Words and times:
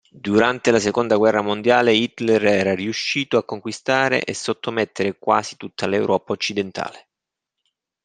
Durante 0.09 0.71
la 0.71 0.79
Seconda 0.79 1.15
guerra 1.15 1.43
mondiale 1.43 1.93
Hitler 1.93 2.43
era 2.47 2.73
riuscito 2.73 3.37
a 3.37 3.45
conquistare 3.45 4.23
e 4.23 4.33
sottomettere 4.33 5.19
quasi 5.19 5.57
tutta 5.57 5.85
l'Europa 5.85 6.31
occidentale. 6.31 7.09